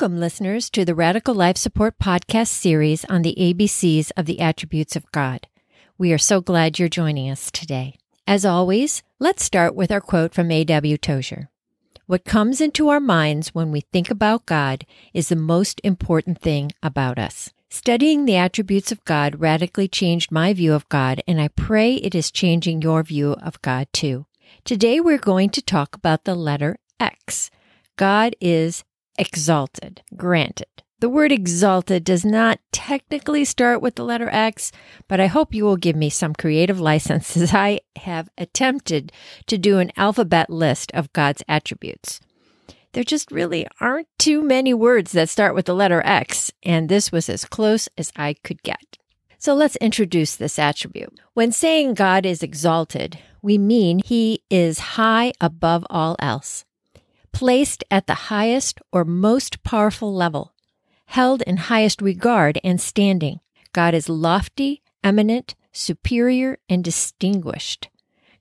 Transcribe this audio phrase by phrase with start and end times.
[0.00, 4.94] Welcome, listeners, to the Radical Life Support Podcast series on the ABCs of the Attributes
[4.94, 5.48] of God.
[5.98, 7.98] We are so glad you're joining us today.
[8.24, 10.98] As always, let's start with our quote from A.W.
[10.98, 11.50] Tozer.
[12.06, 16.70] What comes into our minds when we think about God is the most important thing
[16.80, 17.50] about us.
[17.68, 22.14] Studying the attributes of God radically changed my view of God, and I pray it
[22.14, 24.26] is changing your view of God too.
[24.62, 27.50] Today we're going to talk about the letter X.
[27.96, 28.84] God is
[29.18, 30.02] exalted.
[30.16, 34.72] Granted, the word exalted does not technically start with the letter X,
[35.06, 39.12] but I hope you will give me some creative license as I have attempted
[39.46, 42.20] to do an alphabet list of God's attributes.
[42.94, 47.12] There just really aren't too many words that start with the letter X, and this
[47.12, 48.98] was as close as I could get.
[49.38, 51.20] So let's introduce this attribute.
[51.34, 56.64] When saying God is exalted, we mean he is high above all else
[57.32, 60.52] placed at the highest or most powerful level,
[61.06, 63.40] held in highest regard and standing.
[63.72, 67.88] God is lofty, eminent, superior, and distinguished.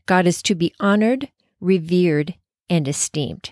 [0.06, 2.36] God is to be honored, revered,
[2.70, 3.52] and esteemed.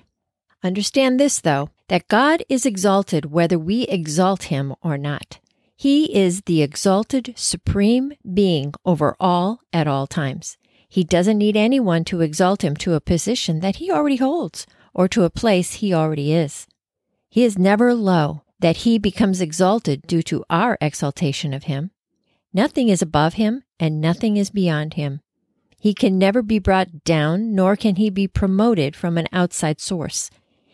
[0.63, 5.39] Understand this, though, that God is exalted whether we exalt him or not.
[5.75, 10.57] He is the exalted supreme being over all at all times.
[10.87, 15.07] He doesn't need anyone to exalt him to a position that he already holds or
[15.09, 16.65] to a place he already is.
[17.29, 21.91] He is never low, that he becomes exalted due to our exaltation of him.
[22.53, 25.19] Nothing is above him, and nothing is beyond him.
[25.79, 30.31] He can never be brought down, nor can he be promoted from an outside source.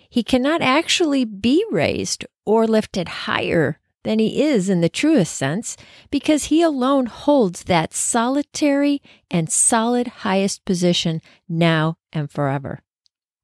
[0.08, 5.76] He cannot actually be raised or lifted higher than he is in the truest sense,
[6.12, 12.82] because he alone holds that solitary and solid highest position now and forever.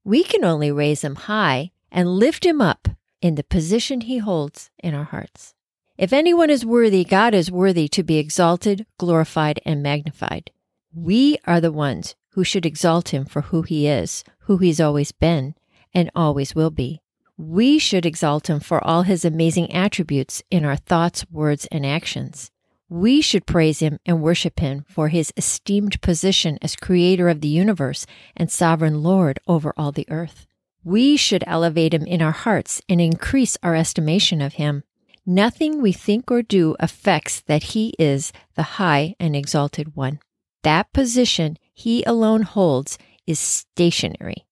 [0.08, 2.88] We can only raise him high and lift him up
[3.20, 5.52] in the position he holds in our hearts.
[5.98, 10.50] If anyone is worthy, God is worthy to be exalted, glorified, and magnified.
[10.94, 15.12] We are the ones who should exalt him for who he is, who he's always
[15.12, 15.54] been,
[15.92, 17.02] and always will be.
[17.36, 22.50] We should exalt him for all his amazing attributes in our thoughts, words, and actions.
[22.90, 27.48] We should praise him and worship him for his esteemed position as creator of the
[27.48, 30.46] universe and sovereign Lord over all the earth.
[30.84, 34.84] We should elevate him in our hearts and increase our estimation of him.
[35.26, 40.20] Nothing we think or do affects that he is the high and exalted one.
[40.62, 42.96] That position he alone holds
[43.26, 44.46] is stationary.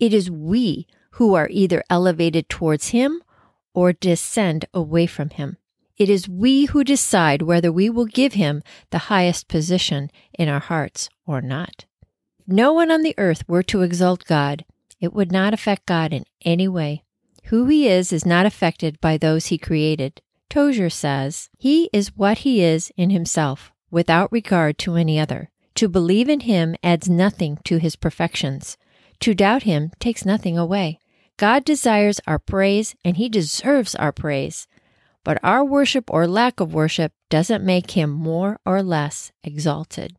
[0.00, 3.22] It is we who are either elevated towards him
[3.74, 5.58] or descend away from him.
[6.02, 10.58] It is we who decide whether we will give him the highest position in our
[10.58, 11.84] hearts or not.
[12.40, 14.64] If no one on the earth were to exalt God,
[14.98, 17.04] it would not affect God in any way.
[17.44, 20.20] Who he is is not affected by those he created.
[20.50, 25.50] Tozer says, He is what he is in himself, without regard to any other.
[25.76, 28.76] To believe in him adds nothing to his perfections.
[29.20, 30.98] To doubt him takes nothing away.
[31.36, 34.66] God desires our praise, and he deserves our praise
[35.24, 40.16] but our worship or lack of worship doesn't make him more or less exalted.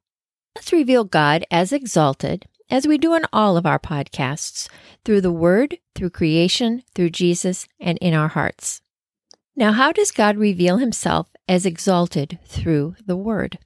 [0.56, 4.70] Let's reveal God as exalted, as we do in all of our podcasts,
[5.04, 8.82] through the Word, through creation, through Jesus, and in our hearts.
[9.56, 13.60] Now, how does God reveal himself as exalted through the Word?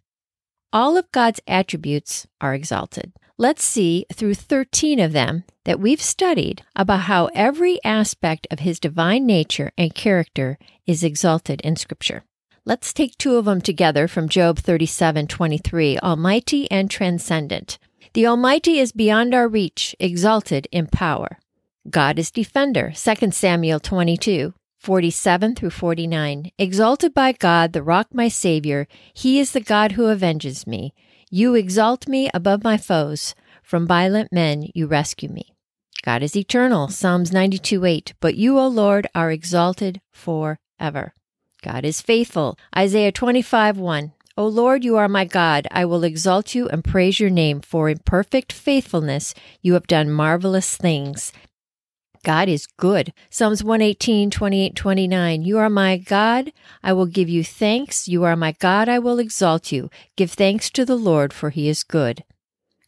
[0.74, 3.14] All of God's attributes are exalted.
[3.40, 8.80] Let's see through 13 of them that we've studied about how every aspect of his
[8.80, 12.24] divine nature and character is exalted in Scripture.
[12.66, 17.78] Let's take two of them together from Job 37:23, Almighty and transcendent.
[18.14, 21.38] The Almighty is beyond our reach, exalted in power.
[21.88, 26.52] God is defender, 2 Samuel 22, 47 through 49.
[26.58, 30.96] Exalted by God, the rock my Savior, He is the God who avenges me.
[31.30, 33.36] You exalt me above my foes.
[33.62, 35.54] From violent men you rescue me.
[36.04, 38.14] God is eternal, Psalms 92 8.
[38.22, 41.14] But you, O Lord, are exalted forever.
[41.62, 44.14] God is faithful, Isaiah 25 1.
[44.38, 45.68] O Lord, you are my God.
[45.70, 50.10] I will exalt you and praise your name, for in perfect faithfulness you have done
[50.10, 51.34] marvelous things.
[52.28, 53.14] God is good.
[53.30, 55.44] Psalms 118, 28, 29.
[55.44, 56.52] You are my God.
[56.84, 58.10] I will give you thanks.
[58.10, 58.90] You are my God.
[58.90, 59.90] I will exalt you.
[60.18, 62.26] Give thanks to the Lord, for he is good.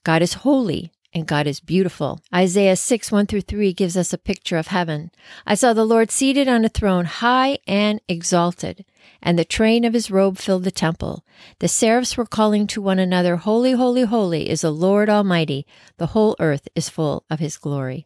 [0.04, 2.20] God is holy and God is beautiful.
[2.36, 5.10] Isaiah 6, 1 through 3 gives us a picture of heaven.
[5.48, 8.84] I saw the Lord seated on a throne, high and exalted,
[9.22, 11.24] and the train of his robe filled the temple.
[11.60, 15.66] The seraphs were calling to one another, Holy, holy, holy is the Lord Almighty.
[15.96, 18.06] The whole earth is full of his glory.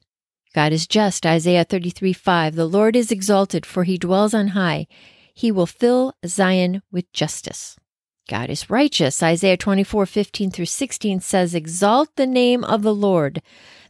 [0.53, 1.25] God is just.
[1.25, 2.55] Isaiah 33 5.
[2.55, 4.87] The Lord is exalted, for he dwells on high.
[5.33, 7.75] He will fill Zion with justice.
[8.29, 9.21] God is righteous.
[9.21, 13.41] Isaiah 24 15 through 16 says, Exalt the name of the Lord,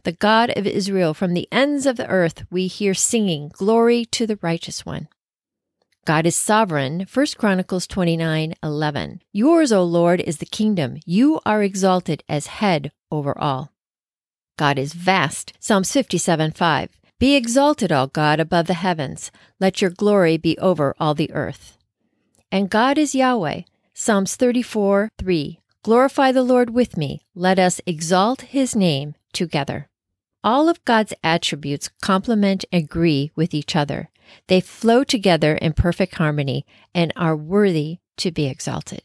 [0.03, 1.13] the God of Israel.
[1.13, 5.09] From the ends of the earth we hear singing, Glory to the righteous one.
[6.05, 7.05] God is sovereign.
[7.13, 9.21] 1 Chronicles 29 11.
[9.31, 10.97] Yours, O Lord, is the kingdom.
[11.05, 13.72] You are exalted as head over all.
[14.57, 15.53] God is vast.
[15.59, 16.89] Psalms 57 5.
[17.19, 19.31] Be exalted, all God, above the heavens.
[19.59, 21.77] Let your glory be over all the earth.
[22.51, 23.61] And God is Yahweh.
[23.93, 25.59] Psalms 34 3.
[25.83, 27.21] Glorify the Lord with me.
[27.35, 29.89] Let us exalt his name together.
[30.43, 34.09] All of God's attributes complement and agree with each other.
[34.47, 39.01] They flow together in perfect harmony and are worthy to be exalted.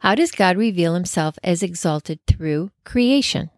[0.00, 3.50] How does God reveal himself as exalted through creation?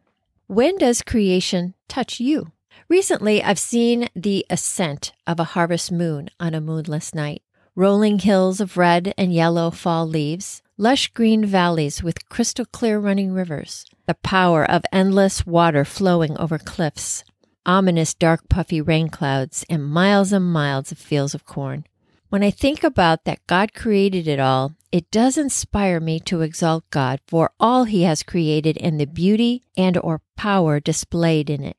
[0.50, 2.50] When does creation touch you?
[2.88, 7.44] Recently, I've seen the ascent of a harvest moon on a moonless night.
[7.76, 13.30] Rolling hills of red and yellow fall leaves, lush green valleys with crystal clear running
[13.32, 17.22] rivers, the power of endless water flowing over cliffs,
[17.64, 21.84] ominous dark puffy rain clouds, and miles and miles of fields of corn.
[22.28, 26.84] When I think about that God created it all, it does inspire me to exalt
[26.90, 31.76] God for all he has created and the beauty and or power displayed in it.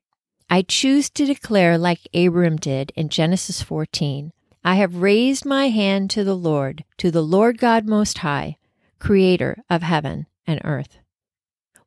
[0.48, 4.32] I choose to declare like Abram did in Genesis 14,
[4.64, 8.56] I have raised my hand to the Lord, to the Lord God most high,
[8.98, 10.98] creator of heaven and earth.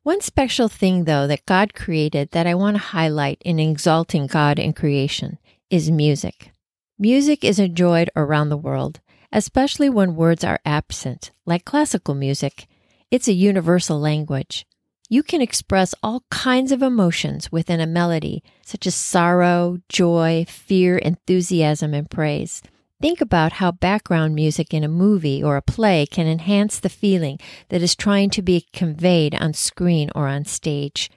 [0.02, 4.58] One special thing though that God created that I want to highlight in exalting God
[4.58, 5.38] in creation
[5.70, 6.52] is music.
[6.98, 9.00] Music is enjoyed around the world,
[9.32, 12.66] especially when words are absent, like classical music.
[13.10, 14.66] It's a universal language.
[15.08, 20.98] You can express all kinds of emotions within a melody, such as sorrow, joy, fear,
[20.98, 22.60] enthusiasm, and praise.
[23.00, 27.38] Think about how background music in a movie or a play can enhance the feeling
[27.68, 31.10] that is trying to be conveyed on screen or on stage.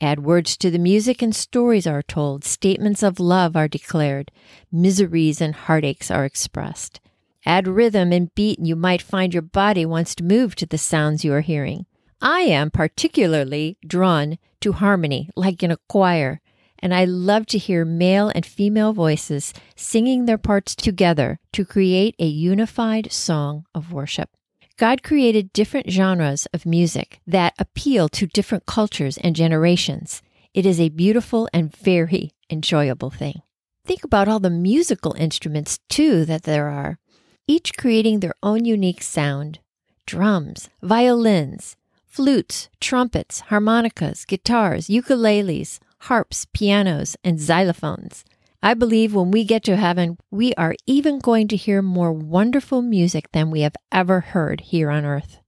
[0.00, 4.30] Add words to the music and stories are told, statements of love are declared,
[4.70, 7.00] miseries and heartaches are expressed.
[7.46, 10.76] Add rhythm and beat, and you might find your body wants to move to the
[10.76, 11.86] sounds you are hearing.
[12.20, 16.40] I am particularly drawn to harmony, like in a choir,
[16.80, 22.16] and I love to hear male and female voices singing their parts together to create
[22.18, 24.30] a unified song of worship.
[24.76, 30.20] God created different genres of music that appeal to different cultures and generations.
[30.52, 33.42] It is a beautiful and very enjoyable thing.
[33.84, 36.98] Think about all the musical instruments, too, that there are,
[37.46, 39.58] each creating their own unique sound
[40.06, 41.76] drums, violins,
[42.06, 48.22] flutes, trumpets, harmonicas, guitars, ukuleles, harps, pianos, and xylophones.
[48.62, 52.82] I believe when we get to heaven, we are even going to hear more wonderful
[52.82, 55.38] music than we have ever heard here on earth.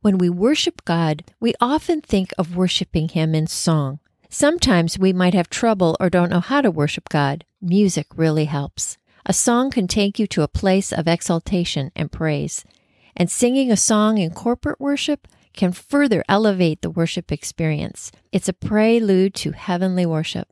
[0.00, 4.00] When we worship God, we often think of worshiping Him in song.
[4.28, 7.44] Sometimes we might have trouble or don't know how to worship God.
[7.60, 8.98] Music really helps.
[9.28, 12.64] A song can take you to a place of exaltation and praise.
[13.16, 18.12] And singing a song in corporate worship can further elevate the worship experience.
[18.30, 20.46] It's a prelude to heavenly worship.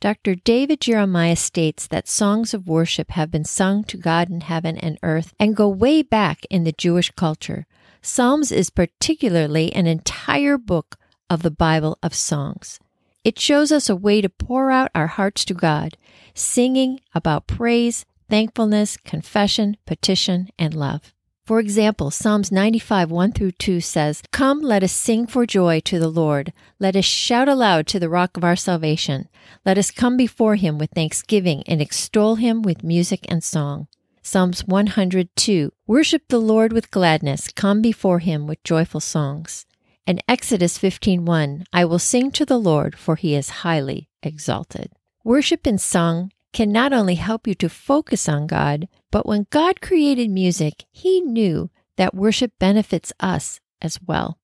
[0.00, 0.34] Dr.
[0.34, 4.98] David Jeremiah states that songs of worship have been sung to God in heaven and
[5.02, 7.66] earth and go way back in the Jewish culture.
[8.02, 10.98] Psalms is particularly an entire book
[11.30, 12.80] of the Bible of songs.
[13.24, 15.96] It shows us a way to pour out our hearts to God,
[16.34, 21.12] singing about praise, thankfulness, confession, petition, and love.
[21.44, 25.98] For example, Psalms 95, 1 through 2 says, Come, let us sing for joy to
[25.98, 26.52] the Lord.
[26.78, 29.28] Let us shout aloud to the rock of our salvation.
[29.66, 33.88] Let us come before him with thanksgiving and extol him with music and song.
[34.22, 37.48] Psalms 102, Worship the Lord with gladness.
[37.48, 39.66] Come before him with joyful songs.
[40.06, 44.92] And Exodus 15:1, I will sing to the Lord, for he is highly exalted.
[45.24, 49.80] Worship in song can not only help you to focus on God, but when God
[49.80, 54.38] created music, He knew that worship benefits us as well.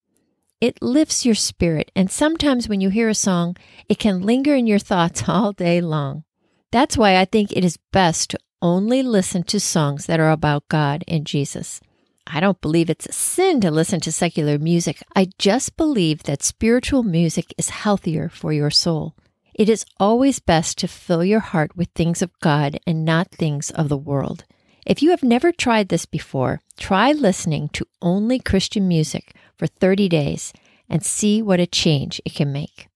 [0.61, 3.57] It lifts your spirit, and sometimes when you hear a song,
[3.89, 6.25] it can linger in your thoughts all day long.
[6.73, 10.69] That's why I think it is best to only listen to songs that are about
[10.69, 11.81] God and Jesus.
[12.27, 15.03] I don't believe it's a sin to listen to secular music.
[15.15, 19.15] I just believe that spiritual music is healthier for your soul.
[19.57, 23.71] It is always best to fill your heart with things of God and not things
[23.71, 24.45] of the world.
[24.85, 30.11] If you have never tried this before, try listening to only Christian music for 30
[30.11, 30.53] days
[30.91, 32.89] and see what a change it can make.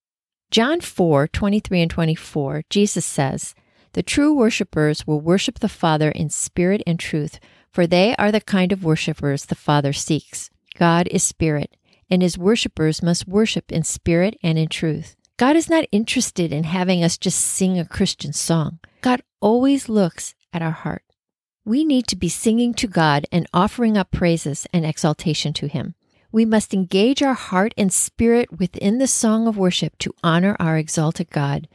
[0.50, 3.54] John 4 23 and 24, Jesus says,
[3.94, 7.40] The true worshippers will worship the Father in spirit and truth,
[7.72, 10.50] for they are the kind of worshippers the Father seeks.
[10.76, 11.74] God is spirit,
[12.10, 15.16] and his worshippers must worship in spirit and in truth.
[15.40, 18.78] God is not interested in having us just sing a Christian song.
[19.00, 21.02] God always looks at our heart.
[21.64, 25.94] We need to be singing to God and offering up praises and exaltation to Him.
[26.30, 30.76] We must engage our heart and spirit within the song of worship to honor our
[30.76, 31.68] exalted God.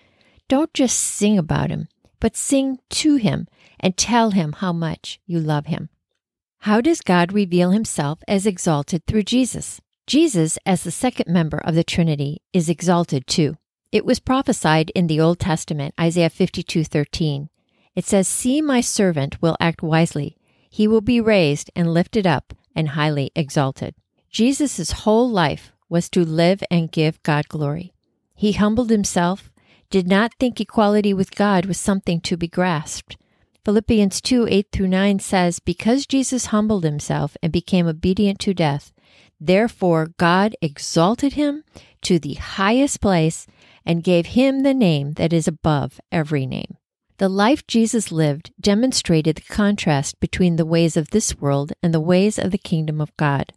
[0.48, 1.88] Don't just sing about Him,
[2.20, 3.48] but sing to Him
[3.80, 5.90] and tell Him how much you love Him.
[6.60, 9.82] How does God reveal Himself as exalted through Jesus?
[10.08, 13.58] Jesus, as the second member of the Trinity, is exalted too.
[13.92, 17.50] It was prophesied in the Old Testament, Isaiah 52:13.
[17.96, 20.38] It says, "See my servant will act wisely;
[20.70, 23.96] he will be raised and lifted up and highly exalted."
[24.30, 27.94] Jesus' whole life was to live and give God glory.
[28.36, 29.52] He humbled himself,
[29.90, 33.18] did not think equality with God was something to be grasped.
[33.64, 38.92] Philippians 2 8 through 9 says, Because Jesus humbled himself and became obedient to death,
[39.40, 41.64] therefore God exalted him
[42.02, 43.48] to the highest place
[43.86, 46.78] and gave him the name that is above every name.
[47.18, 52.02] The life Jesus lived demonstrated the contrast between the ways of this world and the
[52.02, 53.54] ways of the kingdom of God.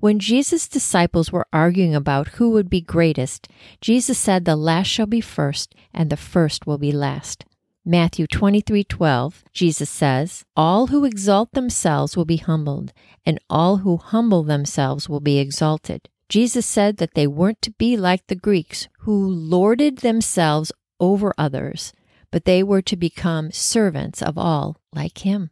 [0.00, 3.48] When Jesus' disciples were arguing about who would be greatest,
[3.80, 7.44] Jesus said, The last shall be first, and the first will be last.
[7.84, 12.92] Matthew 23:12 Jesus says, "All who exalt themselves will be humbled,
[13.24, 17.96] and all who humble themselves will be exalted." Jesus said that they weren't to be
[17.96, 20.70] like the Greeks who lorded themselves
[21.00, 21.92] over others,
[22.30, 25.50] but they were to become servants of all like him.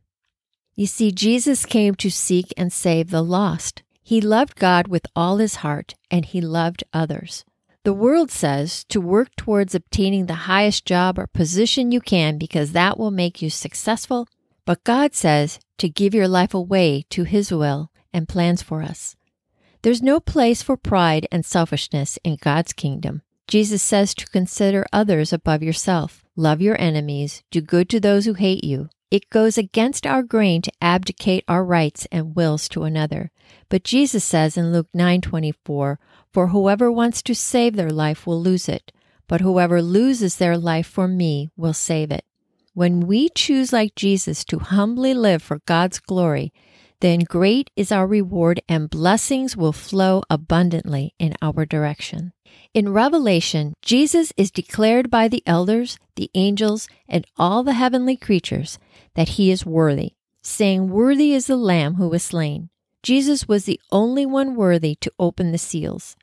[0.77, 3.83] You see, Jesus came to seek and save the lost.
[4.03, 7.45] He loved God with all his heart, and he loved others.
[7.89, 12.73] The world says to work towards obtaining the highest job or position you can because
[12.73, 14.29] that will make you successful.
[14.67, 19.17] But God says to give your life away to His will and plans for us.
[19.81, 23.23] There's no place for pride and selfishness in God's kingdom.
[23.47, 28.35] Jesus says to consider others above yourself, love your enemies, do good to those who
[28.35, 33.31] hate you, it goes against our grain to abdicate our rights and wills to another.
[33.69, 35.99] But Jesus says in Luke 9:24,
[36.33, 38.93] "For whoever wants to save their life will lose it,
[39.27, 42.25] but whoever loses their life for me will save it."
[42.75, 46.53] When we choose like Jesus to humbly live for God's glory,
[47.01, 52.33] then great is our reward and blessings will flow abundantly in our direction.
[52.75, 58.79] In Revelation, Jesus is declared by the elders, the angels, and all the heavenly creatures
[59.15, 62.71] that he is worthy, saying, Worthy is the Lamb who was slain.
[63.03, 66.17] Jesus was the only one worthy to open the seals.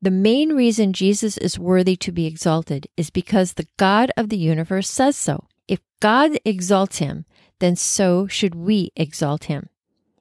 [0.00, 4.38] The main reason Jesus is worthy to be exalted is because the God of the
[4.38, 5.48] universe says so.
[5.68, 7.26] If God exalts him,
[7.58, 9.68] then so should we exalt him.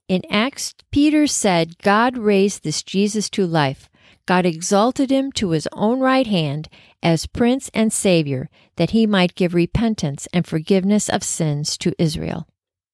[0.09, 3.91] In Acts, Peter said, God raised this Jesus to life.
[4.25, 6.67] God exalted him to his own right hand
[7.03, 12.47] as Prince and Savior, that he might give repentance and forgiveness of sins to Israel.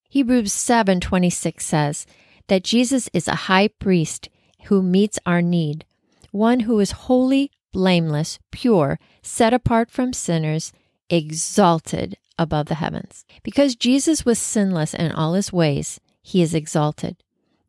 [0.09, 2.05] Hebrews 7:26 says
[2.47, 4.27] that Jesus is a high priest
[4.65, 5.85] who meets our need,
[6.31, 10.73] one who is holy, blameless, pure, set apart from sinners,
[11.09, 13.25] exalted above the heavens.
[13.41, 17.17] Because Jesus was sinless in all his ways, he is exalted.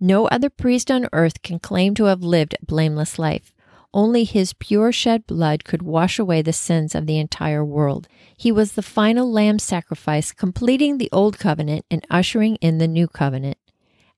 [0.00, 3.52] No other priest on earth can claim to have lived a blameless life.
[3.92, 8.08] Only his pure shed blood could wash away the sins of the entire world.
[8.34, 13.08] He was the final lamb sacrifice, completing the old covenant and ushering in the new
[13.08, 13.58] covenant.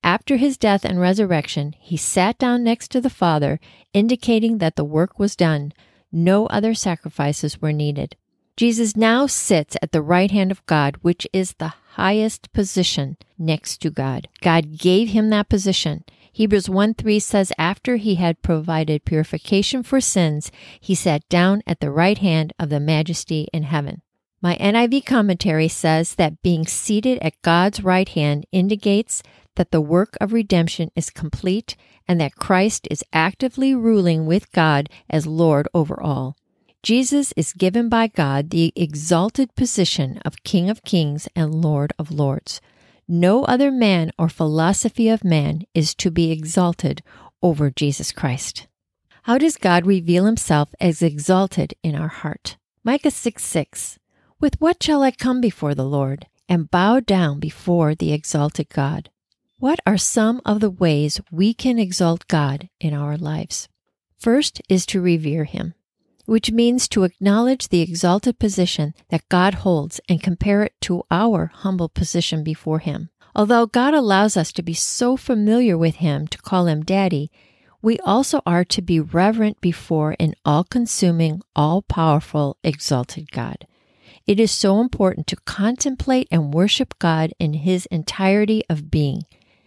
[0.05, 3.59] After his death and resurrection, he sat down next to the Father,
[3.93, 5.73] indicating that the work was done.
[6.13, 8.15] No other sacrifices were needed.
[8.57, 13.79] Jesus now sits at the right hand of God, which is the highest position next
[13.79, 14.29] to God.
[14.41, 16.05] God gave him that position.
[16.33, 21.81] Hebrews 1 3 says, After he had provided purification for sins, he sat down at
[21.81, 24.03] the right hand of the majesty in heaven.
[24.41, 29.25] My NIV commentary says that being seated at God's right hand indicates
[29.57, 31.75] that the work of redemption is complete
[32.07, 36.37] and that Christ is actively ruling with God as Lord over all.
[36.83, 42.13] Jesus is given by God the exalted position of King of Kings and Lord of
[42.13, 42.61] Lords.
[43.09, 47.03] No other man or philosophy of man is to be exalted
[47.43, 48.69] over Jesus Christ.
[49.25, 52.57] How does God reveal himself as exalted in our heart?
[52.85, 53.99] Micah 6 6.
[54.41, 59.11] With what shall I come before the Lord and bow down before the exalted God?
[59.59, 63.69] What are some of the ways we can exalt God in our lives?
[64.17, 65.75] First is to revere him.
[66.29, 71.51] Which means to acknowledge the exalted position that God holds and compare it to our
[71.55, 73.09] humble position before Him.
[73.35, 77.31] Although God allows us to be so familiar with Him to call Him Daddy,
[77.81, 83.67] we also are to be reverent before an all consuming, all powerful, exalted God.
[84.27, 89.23] It is so important to contemplate and worship God in His entirety of being,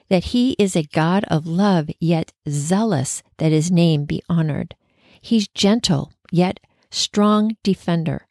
[0.10, 4.75] that He is a God of love, yet zealous that His name be honored.
[5.20, 6.59] He's gentle, yet
[6.89, 8.27] strong defender.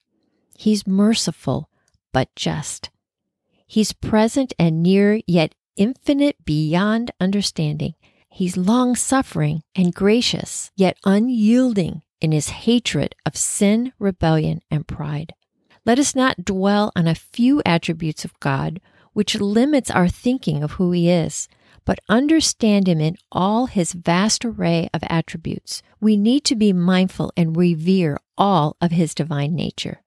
[0.58, 1.70] He's merciful,
[2.12, 2.90] but just.
[3.66, 7.94] He's present and near, yet infinite beyond understanding.
[8.28, 15.34] He's long suffering and gracious, yet unyielding in his hatred of sin, rebellion, and pride.
[15.86, 18.80] Let us not dwell on a few attributes of God,
[19.12, 21.48] which limits our thinking of who He is,
[21.90, 25.82] but understand Him in all His vast array of attributes.
[26.00, 30.00] We need to be mindful and revere all of His divine nature.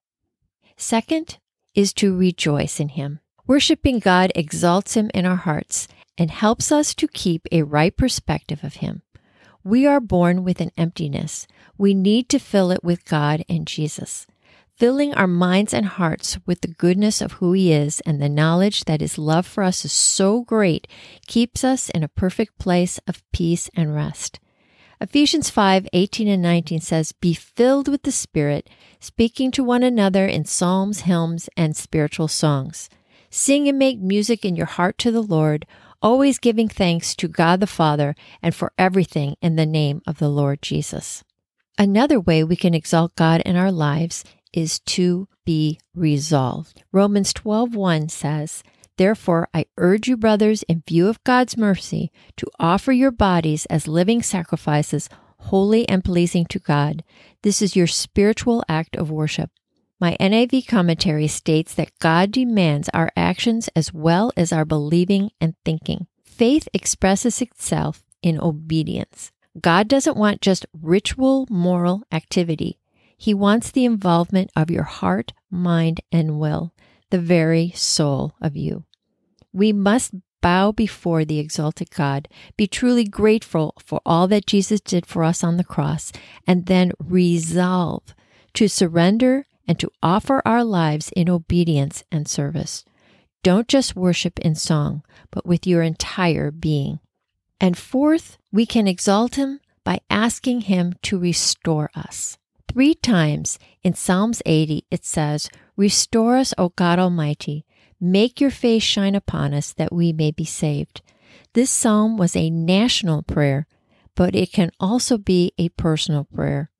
[0.78, 1.36] Second
[1.74, 3.20] is to rejoice in Him.
[3.46, 5.86] Worshiping God exalts Him in our hearts
[6.16, 9.02] and helps us to keep a right perspective of Him.
[9.62, 11.46] We are born with an emptiness.
[11.76, 14.26] We need to fill it with God and Jesus
[14.76, 18.84] filling our minds and hearts with the goodness of who He is and the knowledge
[18.84, 20.86] that His love for us is so great
[21.26, 24.40] keeps us in a perfect place of peace and rest.
[25.00, 30.26] Ephesians 5 18 and 19 says, Be filled with the Spirit, speaking to one another
[30.26, 32.88] in psalms, hymns, and spiritual songs.
[33.30, 35.66] Sing and make music in your heart to the Lord,
[36.00, 40.28] always giving thanks to God the Father and for everything in the name of the
[40.28, 41.24] Lord Jesus.
[41.76, 44.22] Another way we can exalt God in our lives
[44.54, 46.82] is to be resolved.
[46.92, 48.62] Romans 12:1 says,
[48.96, 53.88] Therefore, I urge you, brothers, in view of God's mercy, to offer your bodies as
[53.88, 55.08] living sacrifices,
[55.38, 57.02] holy and pleasing to God.
[57.42, 59.50] This is your spiritual act of worship.
[60.00, 65.54] My NIV commentary states that God demands our actions as well as our believing and
[65.64, 66.06] thinking.
[66.22, 69.32] Faith expresses itself in obedience.
[69.60, 72.78] God doesn't want just ritual moral activity.
[73.16, 76.72] He wants the involvement of your heart, mind, and will,
[77.10, 78.84] the very soul of you.
[79.52, 85.06] We must bow before the exalted God, be truly grateful for all that Jesus did
[85.06, 86.12] for us on the cross,
[86.46, 88.14] and then resolve
[88.52, 92.84] to surrender and to offer our lives in obedience and service.
[93.42, 97.00] Don't just worship in song, but with your entire being.
[97.60, 102.36] And fourth, we can exalt Him by asking Him to restore us.
[102.68, 107.64] Three times in Psalms 80 it says, Restore us, O God Almighty.
[108.00, 111.00] Make your face shine upon us that we may be saved.
[111.54, 113.66] This psalm was a national prayer,
[114.16, 116.70] but it can also be a personal prayer.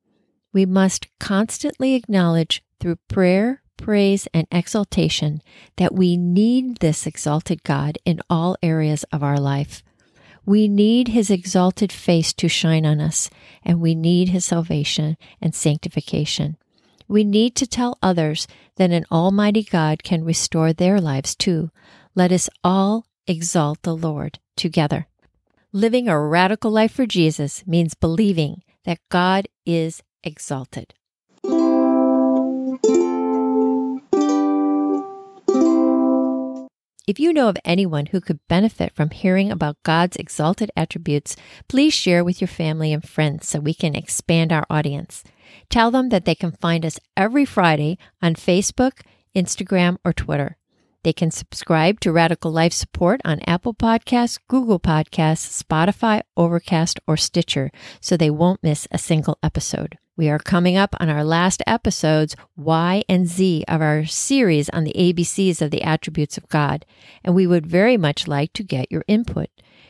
[0.52, 5.40] We must constantly acknowledge through prayer, praise, and exaltation
[5.76, 9.82] that we need this exalted God in all areas of our life.
[10.46, 13.30] We need his exalted face to shine on us,
[13.62, 16.56] and we need his salvation and sanctification.
[17.08, 21.70] We need to tell others that an almighty God can restore their lives too.
[22.14, 25.06] Let us all exalt the Lord together.
[25.72, 30.94] Living a radical life for Jesus means believing that God is exalted.
[37.06, 41.36] If you know of anyone who could benefit from hearing about God's exalted attributes,
[41.68, 45.22] please share with your family and friends so we can expand our audience.
[45.68, 49.02] Tell them that they can find us every Friday on Facebook,
[49.36, 50.56] Instagram, or Twitter.
[51.02, 57.18] They can subscribe to Radical Life Support on Apple Podcasts, Google Podcasts, Spotify, Overcast, or
[57.18, 59.98] Stitcher so they won't miss a single episode.
[60.16, 64.84] We are coming up on our last episodes, Y and Z, of our series on
[64.84, 66.86] the ABCs of the attributes of God,
[67.24, 69.48] and we would very much like to get your input.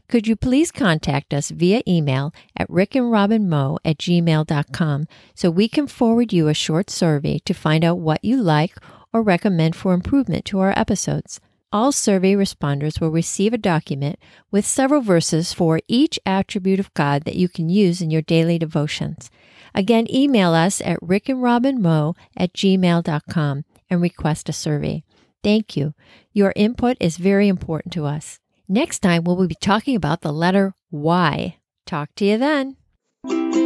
[0.09, 6.33] Could you please contact us via email at rickandrobinmo at gmail.com so we can forward
[6.33, 8.79] you a short survey to find out what you like
[9.13, 11.39] or recommend for improvement to our episodes?
[11.71, 14.19] All survey responders will receive a document
[14.51, 18.59] with several verses for each attribute of God that you can use in your daily
[18.59, 19.31] devotions.
[19.75, 25.05] Again, email us at rickandrobinmo at gmail.com and request a survey.
[25.43, 25.95] Thank you.
[26.33, 28.39] Your input is very important to us.
[28.69, 31.57] Next time, we'll be talking about the letter Y.
[31.87, 33.64] Talk to you then.